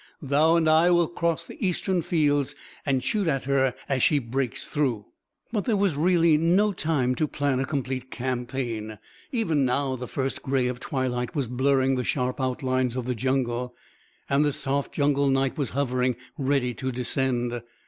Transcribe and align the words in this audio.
Thou 0.19 0.55
and 0.55 0.67
I 0.67 0.89
will 0.89 1.07
cross 1.07 1.45
the 1.45 1.63
eastern 1.63 2.01
fields 2.01 2.55
and 2.87 3.03
shoot 3.03 3.27
at 3.27 3.43
her 3.43 3.75
as 3.87 4.01
she 4.01 4.17
breaks 4.17 4.65
through." 4.65 5.05
But 5.51 5.65
there 5.65 5.77
was 5.77 5.95
really 5.95 6.39
no 6.39 6.73
time 6.73 7.13
to 7.13 7.27
plan 7.27 7.59
a 7.59 7.65
complete 7.67 8.09
campaign. 8.09 8.97
Even 9.31 9.63
now, 9.63 9.95
the 9.95 10.07
first 10.07 10.41
gray 10.41 10.65
of 10.65 10.79
twilight 10.79 11.35
was 11.35 11.47
blurring 11.47 11.97
the 11.97 12.03
sharp 12.03 12.41
outlines 12.41 12.95
of 12.95 13.05
the 13.05 13.13
jungle, 13.13 13.75
and 14.27 14.43
the 14.43 14.53
soft 14.53 14.91
jungle 14.91 15.29
night 15.29 15.55
was 15.55 15.69
hovering, 15.77 16.15
ready 16.35 16.73
to 16.73 16.91
descend. 16.91 17.61